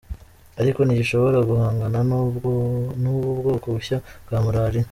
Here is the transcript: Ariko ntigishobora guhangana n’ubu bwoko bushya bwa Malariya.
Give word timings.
Ariko 0.61 0.79
ntigishobora 0.83 1.37
guhangana 1.49 1.97
n’ubu 3.03 3.29
bwoko 3.39 3.65
bushya 3.75 3.97
bwa 4.27 4.39
Malariya. 4.45 4.79